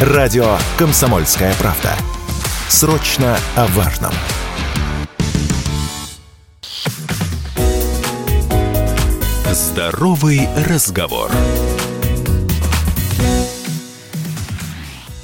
Радио 0.00 0.56
«Комсомольская 0.76 1.52
правда». 1.54 1.90
Срочно 2.68 3.36
о 3.56 3.66
важном. 3.66 4.12
Здоровый 9.50 10.48
разговор. 10.68 11.32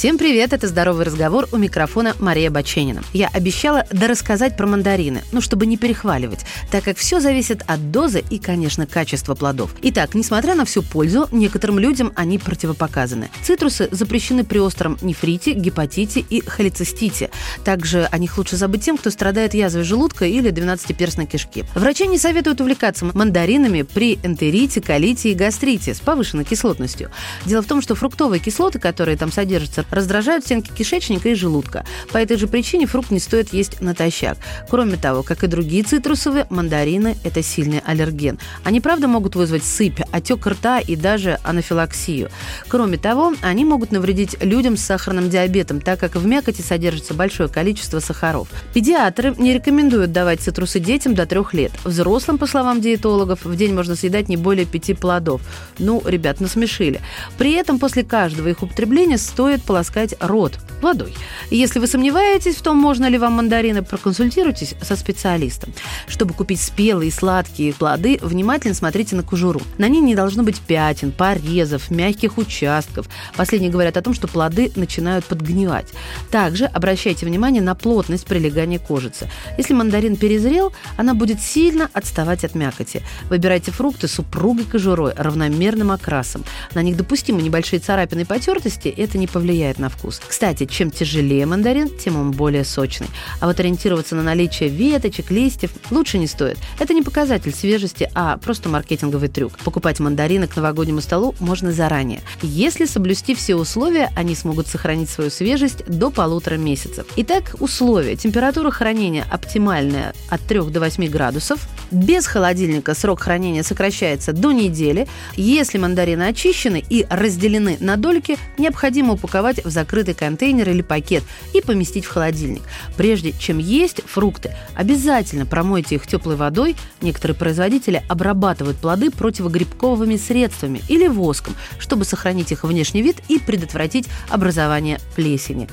Всем 0.00 0.16
привет, 0.16 0.54
это 0.54 0.66
«Здоровый 0.66 1.04
разговор» 1.04 1.46
у 1.52 1.58
микрофона 1.58 2.16
Мария 2.20 2.50
Баченина. 2.50 3.02
Я 3.12 3.28
обещала 3.28 3.84
дорассказать 3.90 4.56
про 4.56 4.66
мандарины, 4.66 5.20
ну, 5.30 5.42
чтобы 5.42 5.66
не 5.66 5.76
перехваливать, 5.76 6.46
так 6.70 6.84
как 6.84 6.96
все 6.96 7.20
зависит 7.20 7.62
от 7.66 7.90
дозы 7.90 8.24
и, 8.30 8.38
конечно, 8.38 8.86
качества 8.86 9.34
плодов. 9.34 9.74
Итак, 9.82 10.14
несмотря 10.14 10.54
на 10.54 10.64
всю 10.64 10.82
пользу, 10.82 11.28
некоторым 11.32 11.78
людям 11.78 12.12
они 12.16 12.38
противопоказаны. 12.38 13.28
Цитрусы 13.42 13.90
запрещены 13.90 14.42
при 14.42 14.56
остром 14.56 14.96
нефрите, 15.02 15.52
гепатите 15.52 16.20
и 16.20 16.40
холецистите. 16.40 17.28
Также 17.62 18.08
о 18.10 18.16
них 18.16 18.38
лучше 18.38 18.56
забыть 18.56 18.82
тем, 18.82 18.96
кто 18.96 19.10
страдает 19.10 19.52
язвой 19.52 19.84
желудка 19.84 20.24
или 20.24 20.50
12-перстной 20.50 21.26
кишки. 21.26 21.66
Врачи 21.74 22.06
не 22.06 22.16
советуют 22.16 22.62
увлекаться 22.62 23.04
мандаринами 23.04 23.82
при 23.82 24.14
энтерите, 24.22 24.80
колите 24.80 25.32
и 25.32 25.34
гастрите 25.34 25.92
с 25.92 26.00
повышенной 26.00 26.44
кислотностью. 26.44 27.10
Дело 27.44 27.60
в 27.60 27.66
том, 27.66 27.82
что 27.82 27.94
фруктовые 27.94 28.40
кислоты, 28.40 28.78
которые 28.78 29.18
там 29.18 29.30
содержатся, 29.30 29.84
раздражают 29.90 30.44
стенки 30.44 30.70
кишечника 30.72 31.28
и 31.28 31.34
желудка. 31.34 31.84
По 32.12 32.18
этой 32.18 32.36
же 32.36 32.46
причине 32.46 32.86
фрукт 32.86 33.10
не 33.10 33.18
стоит 33.18 33.52
есть 33.52 33.80
натощак. 33.80 34.38
Кроме 34.68 34.96
того, 34.96 35.22
как 35.22 35.42
и 35.44 35.46
другие 35.46 35.82
цитрусовые, 35.82 36.46
мандарины– 36.50 37.16
это 37.24 37.42
сильный 37.42 37.80
аллерген. 37.84 38.38
Они, 38.64 38.80
правда, 38.80 39.08
могут 39.08 39.34
вызвать 39.34 39.64
сыпь, 39.64 40.00
отек 40.12 40.46
рта 40.46 40.78
и 40.78 40.96
даже 40.96 41.38
анафилаксию. 41.42 42.30
Кроме 42.68 42.98
того, 42.98 43.34
они 43.42 43.64
могут 43.64 43.90
навредить 43.90 44.36
людям 44.42 44.76
с 44.76 44.82
сахарным 44.82 45.28
диабетом, 45.28 45.80
так 45.80 45.98
как 45.98 46.14
в 46.14 46.24
мякоти 46.24 46.62
содержится 46.62 47.14
большое 47.14 47.48
количество 47.48 47.98
сахаров. 48.00 48.48
Педиатры 48.72 49.34
не 49.36 49.52
рекомендуют 49.52 50.12
давать 50.12 50.40
цитрусы 50.40 50.78
детям 50.78 51.14
до 51.14 51.26
трех 51.26 51.52
лет. 51.54 51.72
Взрослым, 51.84 52.38
по 52.38 52.46
словам 52.46 52.80
диетологов, 52.80 53.44
в 53.44 53.56
день 53.56 53.74
можно 53.74 53.96
съедать 53.96 54.28
не 54.28 54.36
более 54.36 54.66
пяти 54.66 54.94
плодов. 54.94 55.40
Ну, 55.78 56.02
ребят, 56.04 56.40
насмешили. 56.40 57.00
При 57.38 57.52
этом 57.52 57.78
после 57.78 58.04
каждого 58.04 58.48
их 58.48 58.62
употребления 58.62 59.18
стоит 59.18 59.62
положить 59.64 59.79
полоскать 59.80 60.14
рот 60.20 60.58
водой. 60.82 61.14
Если 61.50 61.78
вы 61.78 61.86
сомневаетесь 61.86 62.56
в 62.56 62.62
том, 62.62 62.76
можно 62.76 63.06
ли 63.06 63.18
вам 63.18 63.34
мандарины, 63.34 63.82
проконсультируйтесь 63.82 64.74
со 64.82 64.96
специалистом. 64.96 65.72
Чтобы 66.06 66.34
купить 66.34 66.60
спелые 66.60 67.12
сладкие 67.12 67.72
плоды, 67.72 68.18
внимательно 68.22 68.74
смотрите 68.74 69.16
на 69.16 69.22
кожуру. 69.22 69.60
На 69.78 69.88
ней 69.88 70.00
не 70.00 70.14
должно 70.14 70.42
быть 70.42 70.60
пятен, 70.60 71.12
порезов, 71.12 71.90
мягких 71.90 72.38
участков. 72.38 73.06
Последние 73.36 73.70
говорят 73.70 73.96
о 73.96 74.02
том, 74.02 74.14
что 74.14 74.28
плоды 74.28 74.72
начинают 74.76 75.24
подгнивать. 75.24 75.88
Также 76.30 76.64
обращайте 76.64 77.26
внимание 77.26 77.62
на 77.62 77.74
плотность 77.74 78.26
прилегания 78.26 78.78
кожицы. 78.78 79.30
Если 79.58 79.74
мандарин 79.74 80.16
перезрел, 80.16 80.72
она 80.96 81.14
будет 81.14 81.40
сильно 81.40 81.90
отставать 81.92 82.44
от 82.44 82.54
мякоти. 82.54 83.02
Выбирайте 83.28 83.70
фрукты 83.70 84.08
с 84.08 84.18
упругой 84.18 84.64
кожурой, 84.64 85.12
равномерным 85.16 85.90
окрасом. 85.90 86.44
На 86.74 86.82
них 86.82 86.96
допустимы 86.96 87.42
небольшие 87.42 87.80
царапины 87.80 88.20
и 88.20 88.24
потертости, 88.24 88.88
это 88.88 89.18
не 89.18 89.26
повлияет 89.26 89.50
влияет 89.50 89.78
на 89.78 89.88
вкус. 89.88 90.20
Кстати, 90.26 90.66
чем 90.70 90.90
тяжелее 90.90 91.44
мандарин, 91.46 91.90
тем 91.90 92.16
он 92.16 92.30
более 92.30 92.64
сочный. 92.64 93.08
А 93.40 93.46
вот 93.46 93.58
ориентироваться 93.60 94.14
на 94.14 94.22
наличие 94.22 94.68
веточек, 94.68 95.30
листьев 95.30 95.70
лучше 95.90 96.18
не 96.18 96.26
стоит. 96.26 96.58
Это 96.78 96.94
не 96.94 97.02
показатель 97.02 97.54
свежести, 97.54 98.10
а 98.14 98.36
просто 98.38 98.68
маркетинговый 98.68 99.28
трюк. 99.28 99.58
Покупать 99.58 100.00
мандарины 100.00 100.46
к 100.46 100.56
новогоднему 100.56 101.00
столу 101.00 101.34
можно 101.40 101.72
заранее. 101.72 102.20
Если 102.42 102.86
соблюсти 102.86 103.34
все 103.34 103.56
условия, 103.56 104.10
они 104.16 104.34
смогут 104.34 104.68
сохранить 104.68 105.10
свою 105.10 105.30
свежесть 105.30 105.84
до 105.86 106.10
полутора 106.10 106.56
месяцев. 106.56 107.06
Итак, 107.16 107.56
условия. 107.58 108.16
Температура 108.16 108.70
хранения 108.70 109.26
оптимальная 109.30 110.14
от 110.28 110.40
3 110.42 110.70
до 110.70 110.80
8 110.80 111.06
градусов. 111.08 111.68
Без 111.90 112.26
холодильника 112.26 112.94
срок 112.94 113.20
хранения 113.20 113.62
сокращается 113.62 114.32
до 114.32 114.52
недели. 114.52 115.08
Если 115.36 115.78
мандарины 115.78 116.24
очищены 116.24 116.84
и 116.88 117.06
разделены 117.10 117.78
на 117.80 117.96
дольки, 117.96 118.38
необходимо 118.58 119.14
упаковать 119.14 119.64
в 119.64 119.70
закрытый 119.70 120.14
контейнер 120.14 120.68
или 120.70 120.82
пакет 120.82 121.24
и 121.52 121.60
поместить 121.60 122.04
в 122.04 122.10
холодильник. 122.10 122.62
Прежде 122.96 123.32
чем 123.32 123.58
есть 123.58 124.02
фрукты, 124.06 124.54
обязательно 124.76 125.46
промойте 125.46 125.96
их 125.96 126.06
теплой 126.06 126.36
водой. 126.36 126.76
Некоторые 127.00 127.36
производители 127.36 128.02
обрабатывают 128.08 128.76
плоды 128.76 129.10
противогрибковыми 129.10 130.16
средствами 130.16 130.82
или 130.88 131.08
воском, 131.08 131.56
чтобы 131.78 132.04
сохранить 132.04 132.52
их 132.52 132.62
внешний 132.62 133.02
вид 133.02 133.16
и 133.28 133.38
предотвратить 133.38 134.06
образование 134.28 135.00
плесени. 135.16 135.68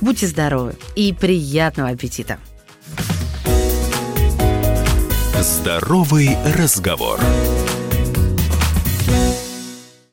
Будьте 0.00 0.26
здоровы 0.26 0.74
и 0.96 1.12
приятного 1.12 1.90
аппетита! 1.90 2.38
Здоровый 5.42 6.38
разговор. 6.44 7.18